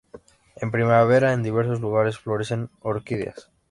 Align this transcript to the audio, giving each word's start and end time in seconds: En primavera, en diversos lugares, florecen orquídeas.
En 0.55 0.71
primavera, 0.71 1.31
en 1.31 1.43
diversos 1.43 1.79
lugares, 1.79 2.17
florecen 2.17 2.71
orquídeas. 2.79 3.51